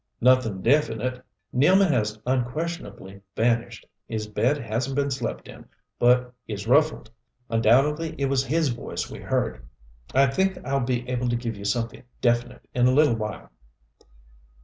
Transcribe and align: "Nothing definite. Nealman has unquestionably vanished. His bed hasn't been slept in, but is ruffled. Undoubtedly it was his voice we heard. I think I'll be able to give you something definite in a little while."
"Nothing 0.19 0.63
definite. 0.63 1.23
Nealman 1.53 1.91
has 1.91 2.19
unquestionably 2.25 3.21
vanished. 3.35 3.85
His 4.07 4.25
bed 4.25 4.57
hasn't 4.57 4.95
been 4.95 5.11
slept 5.11 5.47
in, 5.47 5.65
but 5.99 6.33
is 6.47 6.65
ruffled. 6.65 7.11
Undoubtedly 7.51 8.15
it 8.17 8.25
was 8.25 8.43
his 8.43 8.69
voice 8.69 9.11
we 9.11 9.19
heard. 9.19 9.63
I 10.15 10.25
think 10.25 10.57
I'll 10.65 10.79
be 10.79 11.07
able 11.07 11.29
to 11.29 11.35
give 11.35 11.55
you 11.55 11.65
something 11.65 12.01
definite 12.19 12.67
in 12.73 12.87
a 12.87 12.91
little 12.91 13.15
while." 13.15 13.51